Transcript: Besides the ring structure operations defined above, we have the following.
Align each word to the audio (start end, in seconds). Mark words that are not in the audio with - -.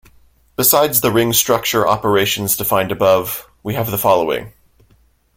Besides 0.55 0.99
the 1.01 1.11
ring 1.11 1.31
structure 1.31 1.87
operations 1.87 2.57
defined 2.57 2.91
above, 2.91 3.47
we 3.61 3.75
have 3.75 3.91
the 3.91 3.99
following. 3.99 4.51